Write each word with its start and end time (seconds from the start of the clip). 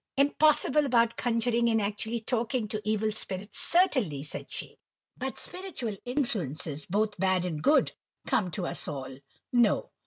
"Impossible 0.17 0.83
about 0.87 1.15
conjuring 1.15 1.69
and 1.69 1.79
actually 1.79 2.19
talking 2.19 2.67
to 2.67 2.81
evil 2.83 3.11
spirits, 3.11 3.59
certainly," 3.59 4.23
said 4.23 4.51
she; 4.51 4.79
"but 5.15 5.37
spiritual 5.37 5.95
influences, 6.05 6.87
both 6.87 7.15
bad 7.19 7.45
and 7.45 7.61
good, 7.61 7.91
come 8.25 8.49
to 8.49 8.65
us 8.65 8.87
all, 8.87 9.19
No. 9.53 9.91